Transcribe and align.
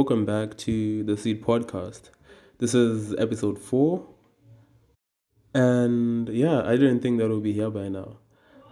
welcome 0.00 0.24
back 0.24 0.56
to 0.56 1.04
the 1.04 1.14
Seed 1.14 1.44
Podcast. 1.44 2.08
This 2.56 2.72
is 2.72 3.14
episode 3.18 3.58
four, 3.58 4.06
and 5.52 6.26
yeah, 6.30 6.62
I 6.62 6.70
didn't 6.76 7.00
think 7.00 7.18
that 7.18 7.28
we'll 7.28 7.40
be 7.40 7.52
here 7.52 7.68
by 7.68 7.90
now. 7.90 8.16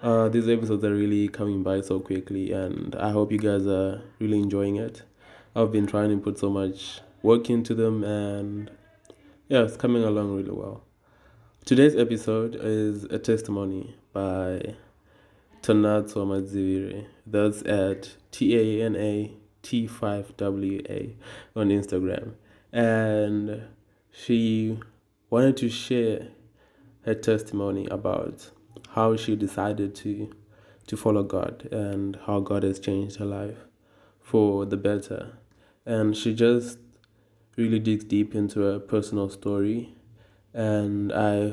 Uh, 0.02 0.30
these 0.30 0.48
episodes 0.48 0.82
are 0.84 0.94
really 0.94 1.28
coming 1.28 1.62
by 1.62 1.82
so 1.82 2.00
quickly, 2.00 2.52
and 2.52 2.94
I 2.94 3.10
hope 3.10 3.30
you 3.30 3.36
guys 3.36 3.66
are 3.66 4.00
really 4.18 4.38
enjoying 4.38 4.76
it. 4.76 5.02
I've 5.54 5.70
been 5.70 5.86
trying 5.86 6.08
to 6.08 6.16
put 6.16 6.38
so 6.38 6.48
much 6.48 7.02
work 7.22 7.50
into 7.50 7.74
them, 7.74 8.04
and 8.04 8.70
yeah, 9.48 9.64
it's 9.64 9.76
coming 9.76 10.04
along 10.04 10.34
really 10.34 10.52
well. 10.52 10.82
Today's 11.66 11.94
episode 11.94 12.56
is 12.58 13.04
a 13.04 13.18
testimony 13.18 13.96
by 14.14 14.76
Tanatswa 15.60 16.24
Madzivire. 16.24 17.04
That's 17.26 17.60
at 17.64 18.16
T 18.30 18.56
A 18.56 18.86
N 18.86 18.96
A 18.96 19.36
T5WA 19.68 21.14
on 21.54 21.68
Instagram. 21.68 22.32
And 22.72 23.64
she 24.10 24.78
wanted 25.28 25.56
to 25.58 25.68
share 25.68 26.28
her 27.04 27.14
testimony 27.14 27.86
about 27.90 28.50
how 28.90 29.16
she 29.16 29.36
decided 29.36 29.94
to 29.96 30.30
to 30.86 30.96
follow 30.96 31.22
God 31.22 31.68
and 31.70 32.18
how 32.24 32.40
God 32.40 32.62
has 32.62 32.80
changed 32.80 33.16
her 33.16 33.26
life 33.26 33.58
for 34.22 34.64
the 34.64 34.78
better. 34.78 35.36
And 35.84 36.16
she 36.16 36.32
just 36.34 36.78
really 37.58 37.78
digs 37.78 38.04
deep 38.04 38.34
into 38.34 38.60
her 38.60 38.78
personal 38.78 39.28
story 39.28 39.94
and 40.54 41.12
I 41.12 41.52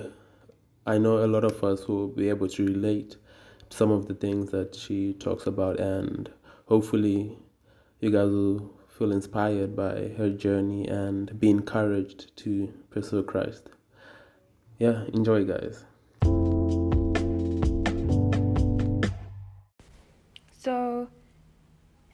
I 0.88 0.98
know 1.00 1.24
a 1.24 1.28
lot 1.28 1.44
of 1.44 1.64
us 1.64 1.88
will 1.88 2.08
be 2.08 2.30
able 2.30 2.48
to 2.48 2.66
relate 2.66 3.18
to 3.70 3.78
some 3.78 3.92
of 3.92 4.08
the 4.08 4.14
things 4.14 4.52
that 4.52 4.76
she 4.76 5.14
talks 5.14 5.48
about 5.48 5.80
and 5.80 6.30
hopefully 6.68 7.38
you 8.06 8.12
guys 8.12 8.30
will 8.30 8.72
feel 8.88 9.12
inspired 9.12 9.76
by 9.76 10.10
her 10.16 10.30
journey 10.30 10.88
and 10.88 11.40
be 11.40 11.50
encouraged 11.50 12.38
to 12.38 12.72
pursue 12.92 13.24
Christ. 13.24 13.64
Yeah, 14.78 15.06
enjoy, 15.12 15.44
guys. 15.44 15.86
So, 20.56 21.08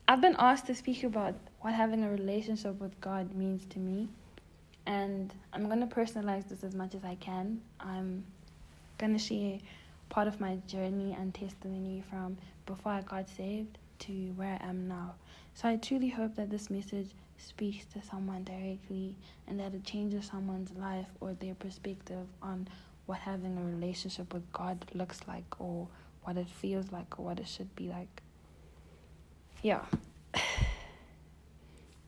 I've 0.07 0.21
been 0.21 0.37
asked 0.39 0.67
to 0.67 0.75
speak 0.75 1.03
about 1.03 1.35
what 1.59 1.73
having 1.73 2.05
a 2.05 2.09
relationship 2.09 2.79
with 2.79 2.99
God 3.01 3.35
means 3.35 3.65
to 3.65 3.79
me, 3.79 4.07
and 4.85 5.33
I'm 5.51 5.65
going 5.65 5.81
to 5.81 5.93
personalize 5.93 6.47
this 6.47 6.63
as 6.63 6.73
much 6.73 6.95
as 6.95 7.03
I 7.03 7.15
can. 7.15 7.59
I'm 7.81 8.23
going 8.97 9.11
to 9.11 9.19
share 9.19 9.59
part 10.07 10.29
of 10.29 10.39
my 10.39 10.55
journey 10.67 11.17
and 11.19 11.33
testimony 11.33 12.01
from 12.09 12.37
before 12.65 12.93
I 12.93 13.01
got 13.01 13.27
saved 13.27 13.77
to 13.99 14.11
where 14.37 14.57
I 14.61 14.69
am 14.69 14.87
now. 14.87 15.15
So 15.53 15.69
I 15.69 15.75
truly 15.75 16.09
hope 16.09 16.35
that 16.35 16.49
this 16.49 16.69
message 16.69 17.09
speaks 17.37 17.85
to 17.93 18.01
someone 18.01 18.43
directly 18.43 19.15
and 19.47 19.59
that 19.59 19.73
it 19.73 19.83
changes 19.83 20.25
someone's 20.25 20.71
life 20.77 21.07
or 21.19 21.33
their 21.33 21.55
perspective 21.55 22.27
on 22.41 22.67
what 23.05 23.19
having 23.19 23.57
a 23.57 23.63
relationship 23.63 24.33
with 24.33 24.51
God 24.53 24.85
looks 24.93 25.19
like 25.27 25.59
or 25.59 25.87
what 26.23 26.37
it 26.37 26.47
feels 26.47 26.91
like 26.91 27.19
or 27.19 27.25
what 27.25 27.39
it 27.39 27.47
should 27.47 27.75
be 27.75 27.89
like. 27.89 28.21
Yeah. 29.61 29.81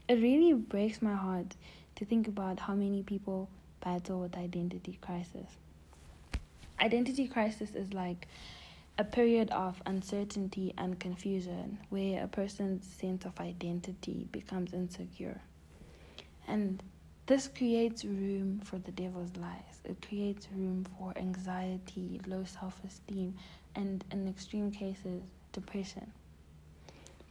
It 0.05 0.15
really 0.15 0.51
breaks 0.51 1.01
my 1.01 1.13
heart 1.15 1.55
to 1.95 2.03
think 2.05 2.27
about 2.27 2.59
how 2.59 2.75
many 2.75 3.03
people 3.03 3.49
battle 3.81 4.19
with 4.19 4.35
identity 4.37 4.99
crisis. 5.01 5.47
Identity 6.81 7.25
crisis 7.25 7.73
is 7.73 7.93
like 7.93 8.27
a 9.03 9.05
period 9.05 9.49
of 9.49 9.81
uncertainty 9.85 10.73
and 10.77 10.97
confusion 10.97 11.77
where 11.89 12.23
a 12.23 12.27
person's 12.27 12.85
sense 12.85 13.25
of 13.25 13.37
identity 13.41 14.29
becomes 14.31 14.73
insecure. 14.73 15.41
And 16.47 16.81
this 17.25 17.49
creates 17.49 18.05
room 18.05 18.61
for 18.63 18.77
the 18.77 18.93
devil's 18.93 19.35
lies. 19.35 19.81
It 19.83 20.07
creates 20.07 20.47
room 20.55 20.85
for 20.97 21.11
anxiety, 21.17 22.21
low 22.25 22.45
self 22.45 22.79
esteem, 22.85 23.35
and 23.75 24.05
in 24.09 24.25
extreme 24.25 24.71
cases, 24.71 25.21
depression. 25.51 26.09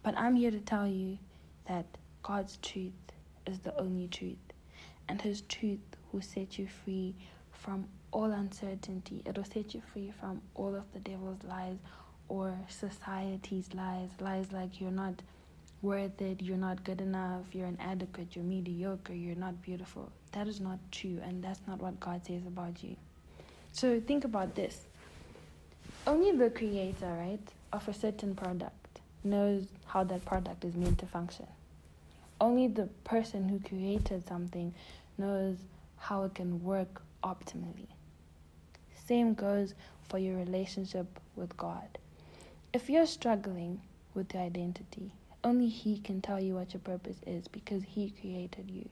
But 0.02 0.18
I'm 0.18 0.36
here 0.36 0.50
to 0.50 0.60
tell 0.60 0.86
you 0.86 1.16
that 1.68 1.86
God's 2.22 2.58
truth 2.58 2.92
is 3.46 3.60
the 3.60 3.74
only 3.80 4.08
truth, 4.08 4.46
and 5.08 5.22
His 5.22 5.40
truth 5.40 5.96
will 6.12 6.20
set 6.20 6.58
you 6.58 6.68
free 6.84 7.14
from 7.62 7.86
all 8.10 8.30
uncertainty. 8.32 9.22
It'll 9.24 9.44
set 9.44 9.74
you 9.74 9.82
free 9.92 10.12
from 10.20 10.42
all 10.54 10.74
of 10.74 10.84
the 10.92 10.98
devil's 10.98 11.42
lies 11.44 11.76
or 12.28 12.58
society's 12.68 13.68
lies. 13.74 14.10
Lies 14.20 14.52
like 14.52 14.80
you're 14.80 14.90
not 14.90 15.14
worth 15.80 16.20
it, 16.20 16.42
you're 16.42 16.56
not 16.56 16.84
good 16.84 17.00
enough, 17.00 17.44
you're 17.52 17.66
inadequate, 17.66 18.34
you're 18.34 18.44
mediocre, 18.44 19.14
you're 19.14 19.36
not 19.36 19.60
beautiful. 19.62 20.10
That 20.32 20.48
is 20.48 20.60
not 20.60 20.78
true, 20.90 21.18
and 21.22 21.42
that's 21.42 21.60
not 21.66 21.80
what 21.80 21.98
God 22.00 22.24
says 22.26 22.42
about 22.46 22.82
you. 22.82 22.96
So 23.72 24.00
think 24.00 24.24
about 24.24 24.54
this. 24.54 24.86
Only 26.06 26.32
the 26.32 26.50
creator, 26.50 27.06
right, 27.06 27.48
of 27.72 27.86
a 27.88 27.94
certain 27.94 28.34
product 28.34 29.00
knows 29.24 29.66
how 29.86 30.04
that 30.04 30.24
product 30.24 30.64
is 30.64 30.74
meant 30.74 30.98
to 30.98 31.06
function. 31.06 31.46
Only 32.40 32.66
the 32.66 32.88
person 33.04 33.48
who 33.48 33.60
created 33.60 34.26
something 34.26 34.74
knows 35.16 35.56
how 35.96 36.24
it 36.24 36.34
can 36.34 36.62
work 36.64 37.02
optimally. 37.22 37.88
Same 39.06 39.34
goes 39.34 39.74
for 40.08 40.18
your 40.18 40.36
relationship 40.36 41.20
with 41.36 41.56
God. 41.56 41.98
If 42.72 42.88
you're 42.88 43.06
struggling 43.06 43.82
with 44.14 44.32
your 44.34 44.42
identity, 44.42 45.12
only 45.44 45.68
He 45.68 45.98
can 45.98 46.20
tell 46.20 46.40
you 46.40 46.54
what 46.54 46.72
your 46.72 46.80
purpose 46.80 47.16
is 47.26 47.48
because 47.48 47.82
He 47.82 48.10
created 48.10 48.70
you. 48.70 48.88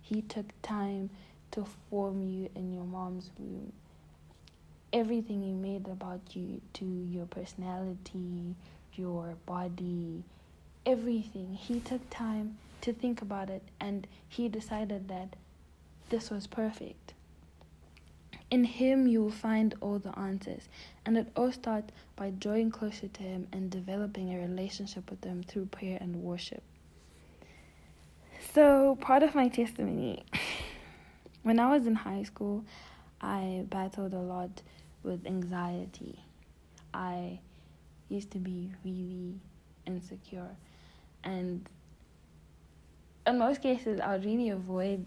He 0.00 0.22
took 0.22 0.46
time 0.62 1.10
to 1.52 1.66
form 1.90 2.22
you 2.22 2.50
in 2.54 2.72
your 2.72 2.84
mom's 2.84 3.30
womb. 3.38 3.72
Everything 4.92 5.42
He 5.42 5.52
made 5.52 5.86
about 5.88 6.20
you, 6.34 6.60
to 6.74 6.84
your 6.84 7.26
personality, 7.26 8.54
your 8.94 9.34
body, 9.46 10.22
everything, 10.84 11.54
He 11.54 11.80
took 11.80 12.08
time 12.10 12.58
to 12.80 12.92
think 12.92 13.22
about 13.22 13.50
it 13.50 13.62
and 13.80 14.06
He 14.28 14.48
decided 14.48 15.08
that 15.08 15.36
this 16.10 16.30
was 16.30 16.46
perfect. 16.46 17.14
In 18.50 18.64
Him, 18.64 19.06
you 19.06 19.22
will 19.22 19.30
find 19.30 19.74
all 19.80 19.98
the 19.98 20.18
answers, 20.18 20.68
and 21.04 21.18
it 21.18 21.28
all 21.36 21.52
starts 21.52 21.92
by 22.16 22.30
drawing 22.30 22.70
closer 22.70 23.08
to 23.08 23.22
Him 23.22 23.46
and 23.52 23.70
developing 23.70 24.32
a 24.34 24.38
relationship 24.38 25.10
with 25.10 25.22
Him 25.22 25.42
through 25.42 25.66
prayer 25.66 25.98
and 26.00 26.22
worship. 26.22 26.62
So, 28.54 28.96
part 29.00 29.22
of 29.22 29.34
my 29.34 29.48
testimony 29.48 30.24
when 31.42 31.58
I 31.60 31.70
was 31.70 31.86
in 31.86 31.94
high 31.94 32.22
school, 32.22 32.64
I 33.20 33.64
battled 33.68 34.14
a 34.14 34.20
lot 34.20 34.62
with 35.02 35.26
anxiety. 35.26 36.18
I 36.94 37.40
used 38.08 38.30
to 38.30 38.38
be 38.38 38.72
really 38.82 39.34
insecure, 39.86 40.56
and 41.22 41.68
in 43.26 43.38
most 43.38 43.60
cases, 43.60 44.00
I 44.00 44.12
would 44.12 44.24
really 44.24 44.48
avoid 44.48 45.04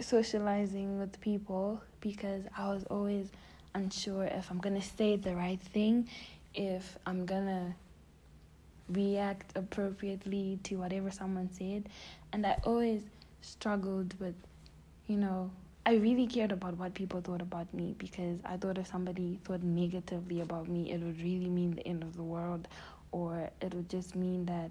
socializing 0.00 0.98
with 0.98 1.20
people 1.20 1.80
because 2.00 2.44
I 2.56 2.68
was 2.68 2.84
always 2.84 3.28
unsure 3.74 4.24
if 4.24 4.50
I'm 4.50 4.58
gonna 4.58 4.82
say 4.82 5.16
the 5.16 5.34
right 5.34 5.60
thing, 5.60 6.08
if 6.54 6.98
I'm 7.06 7.26
gonna 7.26 7.74
react 8.88 9.56
appropriately 9.56 10.58
to 10.64 10.76
whatever 10.76 11.10
someone 11.10 11.50
said. 11.52 11.88
And 12.32 12.46
I 12.46 12.56
always 12.64 13.02
struggled 13.42 14.18
with, 14.20 14.34
you 15.06 15.16
know, 15.16 15.50
I 15.84 15.94
really 15.94 16.26
cared 16.26 16.50
about 16.52 16.76
what 16.76 16.94
people 16.94 17.20
thought 17.20 17.42
about 17.42 17.72
me 17.72 17.94
because 17.96 18.40
I 18.44 18.56
thought 18.56 18.78
if 18.78 18.88
somebody 18.88 19.38
thought 19.44 19.62
negatively 19.62 20.40
about 20.40 20.68
me, 20.68 20.90
it 20.90 21.00
would 21.00 21.20
really 21.20 21.48
mean 21.48 21.76
the 21.76 21.86
end 21.86 22.02
of 22.02 22.16
the 22.16 22.24
world 22.24 22.66
or 23.12 23.50
it 23.60 23.72
would 23.72 23.88
just 23.88 24.16
mean 24.16 24.46
that 24.46 24.70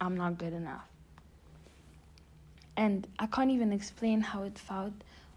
I'm 0.00 0.16
not 0.16 0.38
good 0.38 0.52
enough. 0.52 0.86
And 2.78 3.08
I 3.18 3.26
can't 3.26 3.50
even 3.50 3.72
explain 3.72 4.20
how 4.20 4.44
it 4.44 4.56
felt 4.56 4.92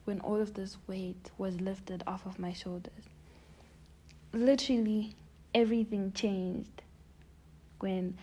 when 0.06 0.20
all 0.20 0.40
of 0.40 0.54
this 0.54 0.78
weight 0.86 1.32
was 1.40 1.60
lifted 1.60 2.04
off 2.06 2.28
of 2.28 2.38
my 2.38 2.54
shoulders. 2.54 3.04
Literally, 4.32 5.16
everything 5.56 6.12
changed 6.12 6.84
when 7.80 8.16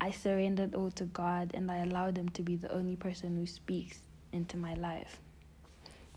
I 0.00 0.12
surrendered 0.12 0.76
all 0.76 0.92
to 0.92 1.06
God 1.06 1.50
and 1.54 1.72
I 1.72 1.78
allowed 1.78 2.16
Him 2.16 2.28
to 2.30 2.42
be 2.42 2.54
the 2.54 2.72
only 2.72 2.94
person 2.94 3.36
who 3.36 3.46
speaks 3.46 3.98
into 4.30 4.56
my 4.56 4.74
life. 4.74 5.18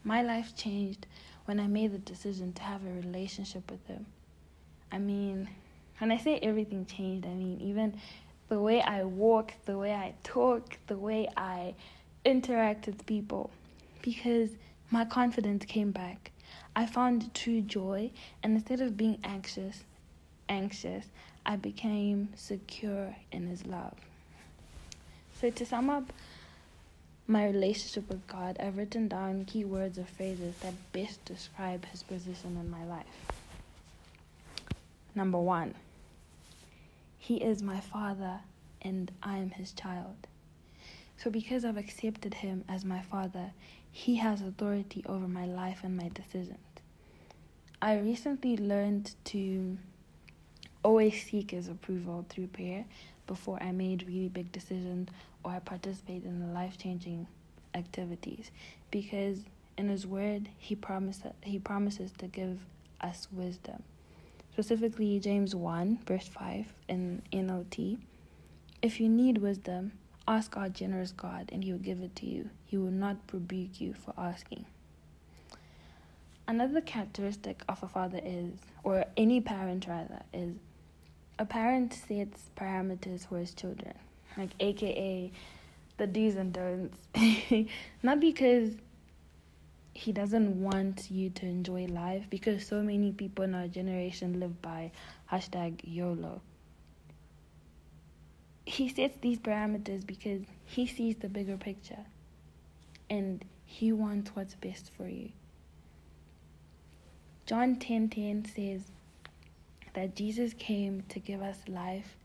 My 0.04 0.22
life 0.22 0.56
changed 0.56 1.08
when 1.46 1.60
I 1.60 1.66
made 1.66 1.94
the 1.94 1.98
decision 1.98 2.54
to 2.54 2.62
have 2.62 2.86
a 2.86 2.94
relationship 2.94 3.72
with 3.72 3.84
Him. 3.88 4.06
I 4.92 5.00
mean, 5.00 5.50
when 5.98 6.12
I 6.12 6.18
say 6.18 6.38
everything 6.44 6.86
changed, 6.86 7.26
I 7.26 7.34
mean 7.34 7.60
even 7.60 8.00
the 8.50 8.60
way 8.60 8.84
I 8.84 9.04
walk, 9.04 9.54
the 9.66 9.80
way 9.80 9.94
I 9.94 10.14
talk, 10.24 10.78
the 10.86 10.98
way 10.98 11.28
I 11.36 11.74
interact 12.30 12.86
with 12.86 13.06
people 13.06 13.50
because 14.02 14.52
my 14.92 15.06
confidence 15.06 15.66
came 15.66 15.92
back. 15.92 16.32
I 16.76 16.86
found 16.86 17.34
true 17.34 17.62
joy, 17.62 18.12
and 18.42 18.56
instead 18.56 18.82
of 18.82 18.96
being 18.96 19.20
anxious, 19.24 19.84
anxious, 20.48 21.06
I 21.46 21.56
became 21.56 22.30
secure 22.36 23.16
in 23.32 23.48
His 23.48 23.66
love. 23.66 23.96
So 25.40 25.50
to 25.50 25.66
sum 25.66 25.90
up 25.90 26.12
my 27.28 27.46
relationship 27.46 28.10
with 28.10 28.26
God, 28.28 28.58
I've 28.60 28.76
written 28.76 29.08
down 29.08 29.46
key 29.46 29.64
words 29.64 30.00
or 30.00 30.04
phrases 30.04 30.56
that 30.62 30.74
best 30.92 31.24
describe 31.26 31.86
his 31.86 32.02
position 32.02 32.58
in 32.60 32.70
my 32.72 32.84
life. 32.86 33.06
Number 35.14 35.38
one, 35.38 35.76
he 37.20 37.38
is 37.38 37.62
my 37.62 37.80
father 37.80 38.40
and 38.82 39.12
I 39.22 39.38
am 39.38 39.52
his 39.52 39.72
child. 39.74 40.16
So, 41.22 41.30
because 41.30 41.66
I've 41.66 41.76
accepted 41.76 42.34
him 42.34 42.64
as 42.70 42.86
my 42.86 43.02
father, 43.02 43.52
he 43.92 44.16
has 44.16 44.42
authority 44.42 45.04
over 45.06 45.28
my 45.28 45.46
life 45.46 45.82
and 45.84 45.98
my 45.98 46.10
decisions. 46.14 46.60
I 47.82 47.98
recently 47.98 48.56
learned 48.56 49.16
to 49.26 49.78
always 50.82 51.22
seek 51.22 51.52
his 51.52 51.68
approval 51.68 52.26
through 52.30 52.48
prayer 52.48 52.86
before 53.28 53.62
I 53.62 53.74
made 53.74 54.08
really 54.08 54.30
big 54.30 54.54
decisions 54.54 55.10
or 55.44 55.52
I 55.52 55.60
participate 55.60 56.24
in 56.24 56.54
life 56.54 56.78
changing 56.78 57.28
activities 57.74 58.52
because 58.90 59.40
in 59.78 59.90
his 59.90 60.08
word 60.08 60.50
he 60.58 60.76
promises 60.76 61.34
he 61.42 61.60
promises 61.60 62.12
to 62.20 62.28
give 62.28 62.60
us 63.02 63.28
wisdom. 63.32 63.84
Specifically 64.54 65.20
James 65.20 65.54
1 65.54 66.00
verse 66.06 66.28
5 66.30 66.74
in 66.88 67.22
NLT. 67.34 68.00
If 68.82 69.02
you 69.02 69.10
need 69.10 69.40
wisdom, 69.40 69.92
Ask 70.30 70.56
our 70.58 70.70
generous 70.70 71.12
God, 71.12 71.50
and 71.52 71.64
He 71.64 71.72
will 71.72 71.80
give 71.80 72.02
it 72.02 72.16
to 72.18 72.28
you. 72.28 72.52
He 72.68 72.78
will 72.78 72.92
not 72.92 73.18
rebuke 73.34 73.82
you 73.82 73.96
for 73.96 74.14
asking. 74.16 74.64
Another 76.48 76.82
characteristic 76.82 77.64
of 77.68 77.82
a 77.82 77.88
father 77.88 78.22
is, 78.24 78.52
or 78.84 79.06
any 79.18 79.42
parent 79.42 79.88
rather, 79.88 80.22
is 80.32 80.54
a 81.40 81.46
parent 81.46 81.94
sets 81.94 82.52
parameters 82.56 83.28
for 83.28 83.40
his 83.40 83.56
children, 83.56 83.96
like 84.38 84.52
AKA 84.60 85.32
the 85.98 86.06
do's 86.06 86.36
and 86.36 86.54
don'ts. 86.54 87.00
not 88.04 88.20
because 88.20 88.76
he 89.96 90.12
doesn't 90.12 90.62
want 90.62 91.10
you 91.10 91.32
to 91.32 91.48
enjoy 91.48 91.88
life, 91.88 92.26
because 92.30 92.68
so 92.68 92.84
many 92.84 93.12
people 93.12 93.46
in 93.46 93.56
our 93.56 93.68
generation 93.68 94.40
live 94.40 94.62
by 94.62 94.92
hashtag 95.32 95.80
YOLO 95.84 96.40
he 98.70 98.88
sets 98.88 99.18
these 99.22 99.40
parameters 99.40 100.06
because 100.06 100.44
he 100.64 100.86
sees 100.86 101.16
the 101.18 101.28
bigger 101.28 101.58
picture 101.58 102.06
and 103.10 103.44
he 103.66 103.92
wants 103.92 104.30
what's 104.36 104.54
best 104.56 104.92
for 104.96 105.08
you. 105.08 105.30
John 107.48 107.78
10:10 107.78 108.10
10, 108.12 108.44
10 108.44 108.46
says 108.46 108.82
that 109.96 110.16
Jesus 110.16 110.54
came 110.54 111.04
to 111.10 111.20
give 111.20 111.42
us 111.42 111.58
life 111.68 112.16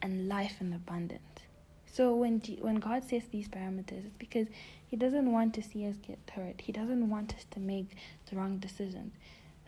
and 0.00 0.28
life 0.28 0.60
in 0.60 0.72
abundance. 0.72 1.40
So 1.86 2.14
when 2.14 2.40
G- 2.40 2.60
when 2.60 2.76
God 2.76 3.02
sets 3.02 3.26
these 3.26 3.48
parameters, 3.48 4.06
it's 4.06 4.16
because 4.16 4.46
He 4.86 4.96
doesn't 4.96 5.32
want 5.32 5.54
to 5.54 5.62
see 5.62 5.88
us 5.88 5.96
get 5.96 6.20
hurt. 6.32 6.60
He 6.60 6.70
doesn't 6.70 7.10
want 7.10 7.34
us 7.34 7.44
to 7.50 7.58
make 7.58 7.96
the 8.30 8.36
wrong 8.36 8.58
decisions. 8.58 9.12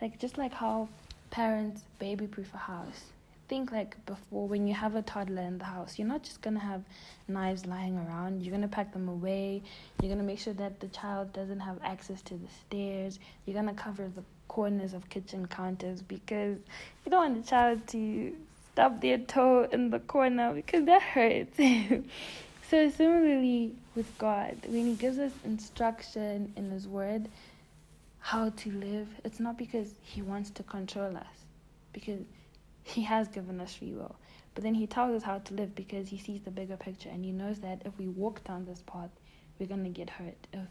Like 0.01 0.19
just 0.19 0.37
like 0.37 0.53
how 0.53 0.87
parents 1.31 1.83
baby-proof 1.99 2.53
a 2.53 2.57
house, 2.57 3.11
think 3.51 3.69
like 3.69 3.97
before 4.05 4.47
when 4.47 4.65
you 4.65 4.73
have 4.73 4.95
a 4.95 5.01
toddler 5.01 5.41
in 5.41 5.57
the 5.57 5.65
house, 5.65 5.99
you're 5.99 6.07
not 6.07 6.23
just 6.23 6.41
gonna 6.41 6.57
have 6.57 6.83
knives 7.27 7.65
lying 7.65 7.97
around. 7.97 8.41
You're 8.41 8.53
gonna 8.53 8.69
pack 8.69 8.93
them 8.93 9.09
away. 9.09 9.61
You're 10.01 10.09
gonna 10.09 10.23
make 10.23 10.39
sure 10.39 10.53
that 10.53 10.79
the 10.79 10.87
child 10.87 11.33
doesn't 11.33 11.59
have 11.59 11.77
access 11.83 12.21
to 12.21 12.35
the 12.35 12.47
stairs. 12.61 13.19
You're 13.45 13.55
gonna 13.55 13.73
cover 13.73 14.07
the 14.07 14.23
corners 14.47 14.93
of 14.93 15.09
kitchen 15.09 15.47
counters 15.47 16.01
because 16.01 16.59
you 17.03 17.11
don't 17.11 17.33
want 17.33 17.43
the 17.43 17.49
child 17.49 17.85
to 17.87 18.33
stub 18.71 19.01
their 19.01 19.17
toe 19.17 19.67
in 19.69 19.89
the 19.89 19.99
corner 19.99 20.53
because 20.53 20.85
that 20.85 21.01
hurts. 21.01 21.57
so 22.69 22.89
similarly 22.89 23.73
with 23.95 24.17
God, 24.17 24.55
when 24.65 24.85
He 24.85 24.93
gives 24.93 25.19
us 25.19 25.33
instruction 25.43 26.53
in 26.55 26.71
His 26.71 26.87
Word 26.87 27.27
how 28.19 28.49
to 28.49 28.71
live, 28.71 29.09
it's 29.25 29.41
not 29.41 29.57
because 29.57 29.93
He 30.03 30.21
wants 30.21 30.51
to 30.51 30.63
control 30.63 31.17
us, 31.17 31.37
because 31.91 32.21
he 32.83 33.03
has 33.03 33.27
given 33.27 33.59
us 33.59 33.75
free 33.75 33.93
will. 33.93 34.15
But 34.53 34.63
then 34.63 34.73
he 34.73 34.87
tells 34.87 35.15
us 35.15 35.23
how 35.23 35.39
to 35.39 35.53
live 35.53 35.75
because 35.75 36.09
he 36.09 36.17
sees 36.17 36.41
the 36.41 36.51
bigger 36.51 36.77
picture 36.77 37.09
and 37.09 37.23
he 37.23 37.31
knows 37.31 37.59
that 37.59 37.83
if 37.85 37.97
we 37.97 38.07
walk 38.07 38.43
down 38.43 38.65
this 38.65 38.83
path, 38.85 39.09
we're 39.59 39.67
going 39.67 39.83
to 39.83 39.89
get 39.89 40.09
hurt. 40.09 40.47
If 40.51 40.67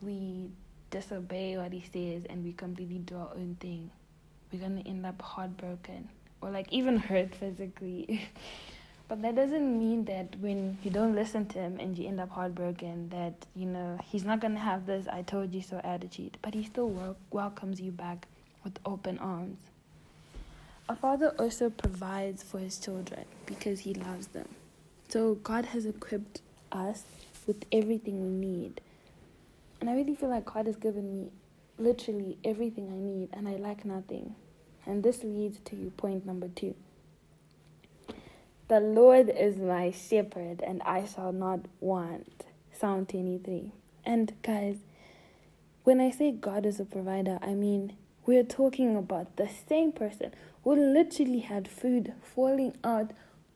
we 0.00 0.50
disobey 0.90 1.56
what 1.56 1.72
he 1.72 1.84
says 1.92 2.24
and 2.30 2.44
we 2.44 2.52
completely 2.52 2.98
do 2.98 3.16
our 3.16 3.30
own 3.34 3.56
thing, 3.60 3.90
we're 4.52 4.60
going 4.60 4.82
to 4.82 4.88
end 4.88 5.04
up 5.04 5.20
heartbroken 5.20 6.08
or 6.40 6.50
like 6.50 6.72
even 6.72 6.96
hurt 6.96 7.34
physically. 7.34 8.22
but 9.08 9.20
that 9.22 9.34
doesn't 9.34 9.78
mean 9.78 10.04
that 10.06 10.36
when 10.40 10.78
you 10.82 10.90
don't 10.90 11.14
listen 11.14 11.46
to 11.46 11.58
him 11.58 11.78
and 11.78 11.98
you 11.98 12.08
end 12.08 12.20
up 12.20 12.30
heartbroken, 12.30 13.10
that, 13.10 13.34
you 13.54 13.66
know, 13.66 13.98
he's 14.04 14.24
not 14.24 14.40
going 14.40 14.54
to 14.54 14.60
have 14.60 14.86
this 14.86 15.06
I 15.08 15.22
told 15.22 15.52
you 15.52 15.60
so 15.60 15.80
attitude. 15.84 16.38
But 16.40 16.54
he 16.54 16.64
still 16.64 16.88
wel- 16.88 17.16
welcomes 17.30 17.80
you 17.80 17.92
back 17.92 18.26
with 18.64 18.78
open 18.86 19.18
arms. 19.18 19.58
A 20.90 20.96
father 20.96 21.32
also 21.38 21.70
provides 21.70 22.42
for 22.42 22.58
his 22.58 22.76
children 22.76 23.24
because 23.46 23.78
he 23.78 23.94
loves 23.94 24.26
them. 24.26 24.48
So 25.08 25.36
God 25.36 25.66
has 25.66 25.86
equipped 25.86 26.40
us 26.72 27.04
with 27.46 27.64
everything 27.70 28.20
we 28.20 28.48
need. 28.48 28.80
And 29.80 29.88
I 29.88 29.94
really 29.94 30.16
feel 30.16 30.30
like 30.30 30.46
God 30.46 30.66
has 30.66 30.74
given 30.74 31.12
me 31.12 31.30
literally 31.78 32.38
everything 32.44 32.88
I 32.88 32.96
need 32.96 33.28
and 33.32 33.46
I 33.46 33.52
lack 33.62 33.84
nothing. 33.84 34.34
And 34.84 35.04
this 35.04 35.22
leads 35.22 35.60
to 35.66 35.92
point 35.96 36.26
number 36.26 36.48
two. 36.48 36.74
The 38.66 38.80
Lord 38.80 39.28
is 39.30 39.58
my 39.58 39.92
shepherd 39.92 40.60
and 40.60 40.82
I 40.82 41.06
shall 41.06 41.30
not 41.30 41.60
want. 41.78 42.46
Psalm 42.72 43.06
23. 43.06 43.70
And 44.04 44.32
guys, 44.42 44.78
when 45.84 46.00
I 46.00 46.10
say 46.10 46.32
God 46.32 46.66
is 46.66 46.80
a 46.80 46.84
provider, 46.84 47.38
I 47.40 47.54
mean 47.54 47.92
we're 48.30 48.44
talking 48.44 48.96
about 48.96 49.36
the 49.36 49.48
same 49.68 49.90
person 49.90 50.32
who 50.62 50.76
literally 50.76 51.40
had 51.40 51.66
food 51.66 52.12
falling 52.22 52.76
out 52.84 53.10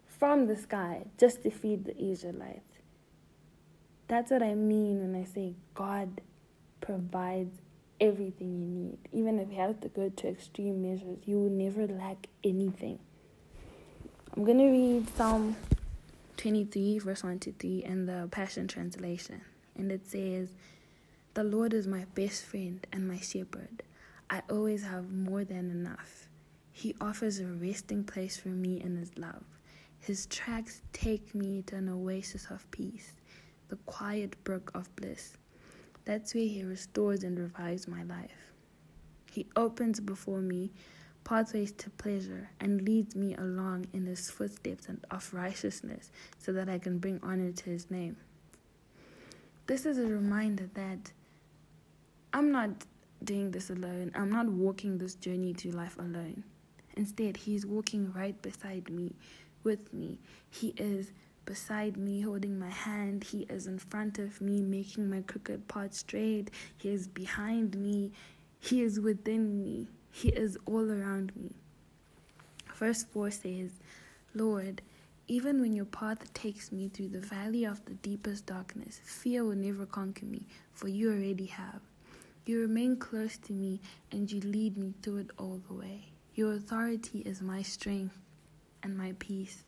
from 0.09 0.49
the 0.49 0.57
sky 0.57 1.05
just 1.17 1.45
to 1.45 1.51
feed 1.51 1.85
the 1.85 1.97
Israelites. 1.97 2.73
That's 4.09 4.33
what 4.33 4.43
I 4.43 4.55
mean 4.55 5.01
when 5.01 5.15
I 5.15 5.27
say 5.27 5.55
God 5.75 6.21
provides 6.81 7.57
everything 8.01 8.59
you 8.59 8.67
need. 8.67 8.99
Even 9.13 9.39
if 9.39 9.49
you 9.49 9.59
have 9.59 9.81
to 9.83 9.89
go 9.89 10.09
to 10.09 10.29
extreme 10.29 10.83
measures, 10.83 11.19
you 11.25 11.39
will 11.39 11.51
never 11.51 11.87
lack 11.87 12.27
anything. 12.43 12.99
I'm 14.37 14.45
going 14.45 14.59
to 14.59 14.67
read 14.67 15.17
Psalm 15.17 15.55
23, 16.37 16.99
verse 16.99 17.23
1 17.23 17.39
to 17.39 17.53
3 17.53 17.85
in 17.85 18.07
the 18.07 18.27
Passion 18.33 18.67
Translation. 18.67 19.43
And 19.77 19.93
it 19.93 20.09
says, 20.09 20.49
The 21.35 21.45
Lord 21.45 21.73
is 21.73 21.87
my 21.87 22.07
best 22.17 22.45
friend 22.45 22.85
and 22.93 23.07
my 23.07 23.21
shepherd. 23.21 23.85
I 24.35 24.43
always 24.51 24.83
have 24.83 25.13
more 25.13 25.45
than 25.45 25.71
enough. 25.71 26.29
He 26.73 26.97
offers 27.01 27.39
a 27.39 27.47
resting 27.47 28.03
place 28.03 28.37
for 28.37 28.49
me 28.49 28.81
in 28.83 28.97
His 28.97 29.17
love. 29.17 29.45
His 30.01 30.27
tracks 30.27 30.83
take 30.93 31.37
me 31.37 31.63
to 31.69 31.77
an 31.77 31.89
oasis 31.89 32.49
of 32.51 32.69
peace, 32.73 33.13
the 33.69 33.77
quiet 33.87 34.43
brook 34.43 34.73
of 34.75 34.95
bliss. 34.97 35.37
That's 36.05 36.35
where 36.35 36.49
He 36.49 36.65
restores 36.65 37.23
and 37.23 37.39
revives 37.39 37.87
my 37.87 38.03
life. 38.03 38.51
He 39.31 39.47
opens 39.55 40.01
before 40.01 40.41
me 40.41 40.73
pathways 41.23 41.71
to 41.71 41.91
pleasure 41.91 42.51
and 42.59 42.83
leads 42.83 43.15
me 43.15 43.37
along 43.37 43.87
in 43.93 44.05
His 44.05 44.31
footsteps 44.31 44.89
and 44.89 45.05
of 45.13 45.33
righteousness 45.33 46.11
so 46.39 46.53
that 46.55 46.69
I 46.69 46.81
can 46.81 46.99
bring 46.99 47.21
honor 47.23 47.53
to 47.53 47.65
His 47.71 47.89
name. 47.89 48.17
This 49.69 49.87
is 49.87 49.97
a 49.97 50.07
reminder 50.09 50.69
that 50.75 51.13
I'm 52.33 52.51
not 52.51 52.85
doing 53.23 53.51
this 53.51 53.71
alone. 53.71 54.13
I'm 54.15 54.31
not 54.31 54.49
walking 54.49 54.99
this 54.99 55.15
journey 55.15 55.55
to 55.55 55.71
life 55.71 55.97
alone. 55.99 56.45
Instead, 56.97 57.37
He's 57.37 57.67
walking 57.67 58.13
right 58.13 58.41
beside 58.43 58.91
me, 58.91 59.15
with 59.63 59.93
me. 59.93 60.19
He 60.51 60.69
is 60.77 61.13
beside 61.45 61.97
me, 61.97 62.21
holding 62.23 62.59
my 62.59 62.71
hand. 62.71 63.25
He 63.25 63.43
is 63.51 63.67
in 63.67 63.79
front 63.79 64.19
of 64.19 64.41
me, 64.41 64.63
making 64.63 65.11
my 65.11 65.21
crooked 65.23 65.69
path 65.69 65.95
straight. 65.95 66.51
He 66.79 66.91
is 66.91 67.07
behind 67.09 67.77
me. 67.77 68.13
He 68.61 68.83
is 68.83 69.01
within 69.01 69.59
me. 69.59 69.89
He 70.11 70.29
is 70.29 70.57
all 70.67 70.91
around 70.91 71.35
me. 71.37 71.51
Verse 72.75 73.05
4 73.05 73.31
says, 73.31 73.71
Lord, 74.35 74.83
even 75.27 75.61
when 75.61 75.73
your 75.73 75.85
path 75.87 76.33
takes 76.35 76.71
me 76.71 76.89
through 76.89 77.09
the 77.09 77.21
valley 77.21 77.65
of 77.65 77.85
the 77.85 77.95
deepest 77.95 78.47
darkness, 78.47 79.01
fear 79.05 79.45
will 79.45 79.57
never 79.57 79.87
conquer 79.87 80.27
me, 80.27 80.47
for 80.73 80.89
you 80.89 81.11
already 81.11 81.47
have. 81.47 81.81
You 82.47 82.61
remain 82.61 82.97
close 82.97 83.39
to 83.39 83.55
me 83.55 83.81
and 84.13 84.31
you 84.31 84.41
lead 84.41 84.77
me 84.77 84.93
through 85.03 85.19
it 85.19 85.31
all 85.39 85.63
the 85.67 85.75
way. 85.75 86.09
Your 86.35 86.53
authority 86.53 87.21
is 87.21 87.41
my 87.41 87.63
strength 87.63 88.19
and 88.83 88.99
my 88.99 89.15
peace. 89.19 89.65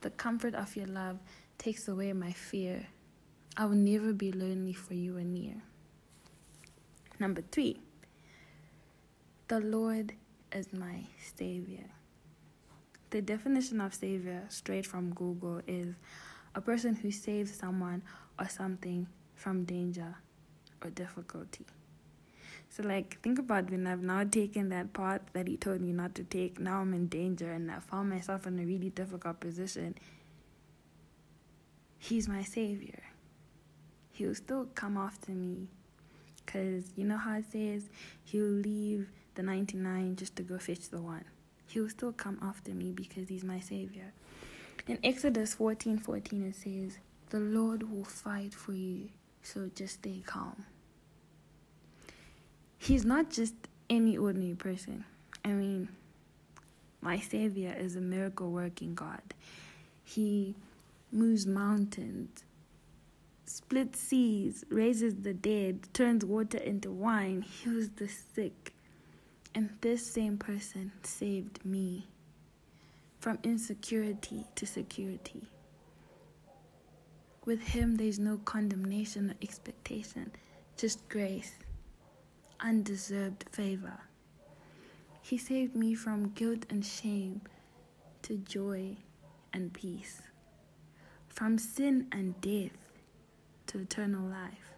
The 0.00 0.08
comfort 0.08 0.54
of 0.54 0.74
your 0.74 0.86
love 0.86 1.18
takes 1.58 1.86
away 1.86 2.14
my 2.14 2.32
fear. 2.32 2.86
I 3.58 3.66
will 3.66 3.76
never 3.76 4.14
be 4.14 4.32
lonely 4.32 4.72
for 4.72 4.94
you 4.94 5.18
are 5.18 5.22
near. 5.22 5.56
Number 7.20 7.42
three, 7.42 7.80
the 9.48 9.60
Lord 9.60 10.14
is 10.50 10.72
my 10.72 11.04
Savior. 11.36 11.90
The 13.10 13.20
definition 13.20 13.82
of 13.82 13.92
Savior, 13.92 14.44
straight 14.48 14.86
from 14.86 15.12
Google, 15.12 15.60
is 15.66 15.94
a 16.54 16.60
person 16.62 16.94
who 16.94 17.10
saves 17.10 17.54
someone 17.54 18.02
or 18.38 18.48
something 18.48 19.08
from 19.34 19.64
danger 19.64 20.16
or 20.82 20.88
difficulty. 20.88 21.66
So, 22.74 22.82
like, 22.82 23.20
think 23.22 23.38
about 23.38 23.70
when 23.70 23.86
I've 23.86 24.02
now 24.02 24.24
taken 24.24 24.68
that 24.70 24.92
path 24.92 25.20
that 25.32 25.46
he 25.46 25.56
told 25.56 25.80
me 25.80 25.92
not 25.92 26.16
to 26.16 26.24
take. 26.24 26.58
Now 26.58 26.80
I'm 26.80 26.92
in 26.92 27.06
danger 27.06 27.48
and 27.52 27.70
I 27.70 27.78
found 27.78 28.10
myself 28.10 28.48
in 28.48 28.58
a 28.58 28.64
really 28.64 28.90
difficult 28.90 29.38
position. 29.38 29.94
He's 32.00 32.28
my 32.28 32.42
savior. 32.42 33.00
He'll 34.10 34.34
still 34.34 34.66
come 34.74 34.96
after 34.96 35.30
me. 35.30 35.68
Because 36.44 36.86
you 36.96 37.04
know 37.04 37.16
how 37.16 37.36
it 37.36 37.44
says, 37.52 37.84
he'll 38.24 38.42
leave 38.42 39.08
the 39.36 39.44
99 39.44 40.16
just 40.16 40.34
to 40.34 40.42
go 40.42 40.58
fetch 40.58 40.88
the 40.88 41.00
one. 41.00 41.24
He'll 41.68 41.88
still 41.88 42.12
come 42.12 42.40
after 42.42 42.72
me 42.72 42.90
because 42.90 43.28
he's 43.28 43.44
my 43.44 43.60
savior. 43.60 44.12
In 44.88 44.98
Exodus 45.04 45.54
14 45.54 45.98
14, 45.98 46.48
it 46.48 46.56
says, 46.56 46.98
The 47.30 47.38
Lord 47.38 47.88
will 47.88 48.04
fight 48.04 48.52
for 48.52 48.72
you, 48.72 49.10
so 49.44 49.70
just 49.76 49.94
stay 49.94 50.24
calm. 50.26 50.64
He's 52.84 53.06
not 53.06 53.30
just 53.30 53.54
any 53.88 54.18
ordinary 54.18 54.56
person. 54.56 55.06
I 55.42 55.52
mean, 55.52 55.88
my 57.00 57.18
Savior 57.18 57.74
is 57.74 57.96
a 57.96 58.00
miracle 58.02 58.50
working 58.50 58.94
God. 58.94 59.22
He 60.04 60.54
moves 61.10 61.46
mountains, 61.46 62.44
splits 63.46 64.00
seas, 64.00 64.66
raises 64.68 65.14
the 65.14 65.32
dead, 65.32 65.88
turns 65.94 66.26
water 66.26 66.58
into 66.58 66.90
wine, 66.90 67.40
heals 67.40 67.88
the 67.96 68.06
sick. 68.06 68.74
And 69.54 69.70
this 69.80 70.06
same 70.06 70.36
person 70.36 70.92
saved 71.04 71.64
me 71.64 72.06
from 73.18 73.38
insecurity 73.42 74.44
to 74.56 74.66
security. 74.66 75.48
With 77.46 77.62
him, 77.62 77.94
there's 77.94 78.18
no 78.18 78.36
condemnation 78.44 79.30
or 79.30 79.34
expectation, 79.40 80.32
just 80.76 81.08
grace, 81.08 81.52
undeserved 82.64 83.44
favor. 83.52 84.00
He 85.20 85.36
saved 85.36 85.76
me 85.76 85.94
from 85.94 86.30
guilt 86.30 86.64
and 86.70 86.84
shame 86.84 87.42
to 88.22 88.38
joy 88.38 88.96
and 89.52 89.72
peace, 89.72 90.22
from 91.28 91.58
sin 91.58 92.06
and 92.10 92.40
death 92.40 92.72
to 93.66 93.80
eternal 93.80 94.26
life. 94.26 94.72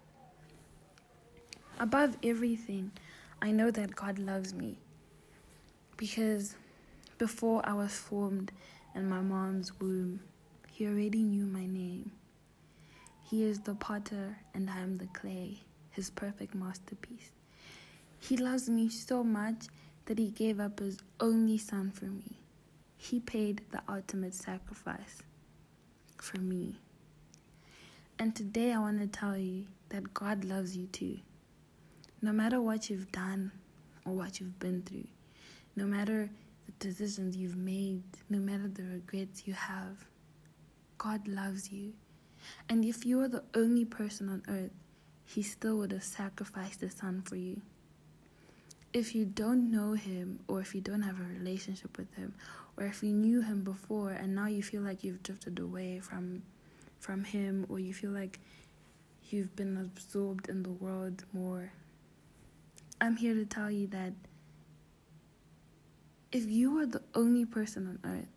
Above 1.78 2.16
everything, 2.24 2.90
I 3.40 3.52
know 3.52 3.70
that 3.70 3.94
God 3.94 4.18
loves 4.18 4.52
me 4.52 4.78
because 5.96 6.56
before 7.18 7.60
I 7.64 7.72
was 7.74 7.94
formed 7.94 8.50
in 8.96 9.08
my 9.08 9.20
mom's 9.20 9.78
womb, 9.78 10.20
He 10.72 10.86
already 10.86 11.22
knew 11.22 11.46
my 11.46 11.66
name. 11.66 12.10
He 13.22 13.44
is 13.44 13.60
the 13.60 13.74
potter 13.76 14.38
and 14.54 14.68
I 14.68 14.80
am 14.80 14.98
the 14.98 15.06
clay, 15.06 15.60
His 15.90 16.10
perfect 16.10 16.54
masterpiece. 16.54 17.30
He 18.18 18.37
loves 18.37 18.68
me 18.68 18.88
so 18.88 19.23
much 19.23 19.66
that 20.06 20.18
He 20.18 20.30
gave 20.30 20.61
up 20.61 20.80
His 20.80 20.99
only 21.20 21.58
Son 21.58 21.90
for 21.90 22.06
me. 22.06 22.38
He 22.96 23.20
paid 23.20 23.62
the 23.70 23.82
ultimate 23.88 24.35
sacrifice 24.35 25.23
for 26.18 26.38
me. 26.38 26.76
And 28.18 28.35
today 28.35 28.73
I 28.73 28.78
want 28.78 29.00
to 29.00 29.06
tell 29.06 29.37
you 29.37 29.66
that 29.90 30.14
God 30.14 30.44
loves 30.44 30.76
you 30.76 30.87
too. 30.87 31.18
No 32.23 32.32
matter 32.32 32.61
what 32.61 32.88
you've 32.88 33.12
done 33.12 33.52
or 34.04 34.14
what 34.14 34.40
you've 34.40 34.58
been 34.58 34.82
through, 34.82 35.06
no 35.76 35.85
matter 35.85 36.30
the 36.64 36.73
decisions 36.78 37.37
you've 37.37 37.56
made, 37.56 38.02
no 38.30 38.38
matter 38.38 38.68
the 38.68 38.85
regrets 38.85 39.46
you 39.46 39.54
have, 39.54 40.06
God 40.99 41.28
loves 41.28 41.70
you. 41.70 41.92
And 42.68 42.85
if 42.85 43.04
you 43.04 43.18
were 43.18 43.28
the 43.28 43.44
only 43.54 43.85
person 43.85 44.28
on 44.28 44.42
earth, 44.49 44.73
He 45.26 45.42
still 45.42 45.76
would 45.78 45.92
have 45.92 46.04
sacrificed 46.04 46.80
His 46.80 46.94
Son 46.94 47.23
for 47.23 47.37
you. 47.37 47.61
If 48.96 49.14
you 49.14 49.26
don't 49.26 49.70
know 49.70 49.92
Him, 49.92 50.40
or 50.48 50.62
if 50.62 50.74
you 50.74 50.80
don't 50.80 51.02
have 51.02 51.20
a 51.20 51.24
relationship 51.24 51.98
with 51.98 52.14
Him, 52.14 52.32
or 52.78 52.86
if 52.86 53.02
you 53.02 53.12
knew 53.12 53.42
Him 53.42 53.62
before 53.62 54.12
and 54.12 54.34
now 54.34 54.46
you 54.46 54.62
feel 54.62 54.80
like 54.80 55.04
you've 55.04 55.22
drifted 55.22 55.58
away 55.58 56.00
from, 56.00 56.42
from 56.98 57.22
Him, 57.22 57.66
or 57.68 57.78
you 57.78 57.92
feel 57.92 58.12
like 58.12 58.40
you've 59.28 59.54
been 59.54 59.76
absorbed 59.76 60.48
in 60.48 60.62
the 60.62 60.70
world 60.70 61.24
more, 61.34 61.72
I'm 62.98 63.18
here 63.18 63.34
to 63.34 63.44
tell 63.44 63.70
you 63.70 63.86
that 63.88 64.14
if 66.32 66.48
you 66.48 66.74
were 66.74 66.86
the 66.86 67.02
only 67.14 67.44
person 67.44 67.86
on 68.02 68.10
earth, 68.10 68.32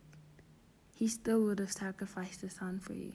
he 0.94 1.08
still 1.08 1.40
would 1.44 1.60
have 1.60 1.72
sacrificed 1.72 2.42
his 2.42 2.52
son 2.52 2.82
for 2.82 2.92
you. 2.92 3.14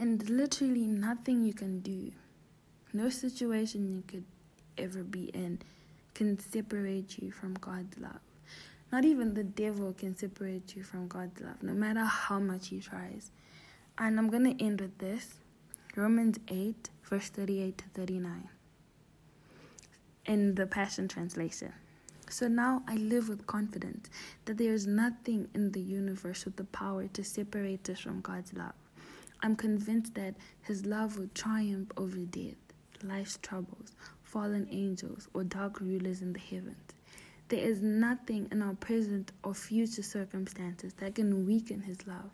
And 0.00 0.28
literally 0.28 0.88
nothing 0.88 1.44
you 1.44 1.54
can 1.54 1.78
do, 1.78 2.10
no 2.92 3.08
situation 3.08 3.94
you 3.94 4.02
could 4.04 4.24
ever 4.78 5.02
be 5.02 5.24
in, 5.26 5.60
can 6.14 6.38
separate 6.38 7.18
you 7.18 7.30
from 7.30 7.54
God's 7.54 7.98
love. 7.98 8.20
Not 8.90 9.04
even 9.04 9.34
the 9.34 9.44
devil 9.44 9.92
can 9.92 10.16
separate 10.16 10.74
you 10.74 10.82
from 10.82 11.08
God's 11.08 11.40
love, 11.40 11.62
no 11.62 11.74
matter 11.74 12.04
how 12.04 12.38
much 12.38 12.68
he 12.68 12.80
tries. 12.80 13.30
And 13.98 14.18
I'm 14.18 14.30
going 14.30 14.56
to 14.56 14.64
end 14.64 14.80
with 14.80 14.96
this 14.98 15.34
Romans 15.96 16.38
8, 16.48 16.90
verse 17.04 17.28
38 17.28 17.78
to 17.78 17.84
39 17.94 18.48
in 20.26 20.54
the 20.54 20.66
Passion 20.66 21.08
Translation. 21.08 21.72
So 22.30 22.46
now 22.46 22.82
I 22.86 22.96
live 22.96 23.28
with 23.28 23.46
confidence 23.46 24.10
that 24.44 24.58
there 24.58 24.74
is 24.74 24.86
nothing 24.86 25.48
in 25.54 25.72
the 25.72 25.80
universe 25.80 26.44
with 26.44 26.56
the 26.56 26.64
power 26.64 27.08
to 27.08 27.24
separate 27.24 27.88
us 27.88 28.00
from 28.00 28.20
God's 28.20 28.52
love. 28.52 28.74
I'm 29.42 29.56
convinced 29.56 30.14
that 30.14 30.34
His 30.62 30.84
love 30.84 31.18
will 31.18 31.30
triumph 31.34 31.90
over 31.96 32.18
death, 32.18 32.56
life's 33.02 33.38
troubles, 33.40 33.92
fallen 34.28 34.68
angels, 34.70 35.26
or 35.32 35.42
dark 35.42 35.80
rulers 35.80 36.20
in 36.20 36.32
the 36.32 36.38
heavens. 36.38 36.92
There 37.48 37.60
is 37.60 37.80
nothing 37.80 38.48
in 38.52 38.60
our 38.60 38.74
present 38.74 39.32
or 39.42 39.54
future 39.54 40.02
circumstances 40.02 40.92
that 40.98 41.14
can 41.14 41.46
weaken 41.46 41.80
His 41.80 42.06
love. 42.06 42.30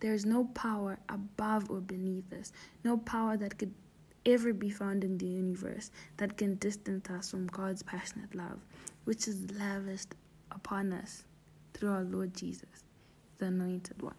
There 0.00 0.12
is 0.12 0.26
no 0.26 0.44
power 0.44 0.98
above 1.08 1.70
or 1.70 1.80
beneath 1.80 2.30
us, 2.34 2.52
no 2.84 2.98
power 2.98 3.36
that 3.38 3.58
could 3.58 3.72
ever 4.26 4.52
be 4.52 4.68
found 4.68 5.04
in 5.04 5.16
the 5.16 5.26
universe 5.26 5.90
that 6.18 6.36
can 6.36 6.56
distance 6.56 7.08
us 7.08 7.30
from 7.30 7.46
God's 7.46 7.82
passionate 7.82 8.34
love, 8.34 8.58
which 9.04 9.26
is 9.26 9.50
lavished 9.52 10.14
upon 10.50 10.92
us 10.92 11.24
through 11.72 11.90
our 11.90 12.04
Lord 12.04 12.34
Jesus, 12.34 12.84
the 13.38 13.46
Anointed 13.46 14.02
One. 14.02 14.14